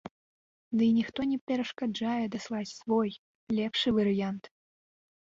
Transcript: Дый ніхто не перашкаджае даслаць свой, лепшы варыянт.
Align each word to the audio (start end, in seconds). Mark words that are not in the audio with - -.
Дый 0.79 0.89
ніхто 0.99 1.19
не 1.33 1.37
перашкаджае 1.51 2.25
даслаць 2.39 2.67
свой, 2.79 3.09
лепшы 3.63 3.89
варыянт. 4.03 4.55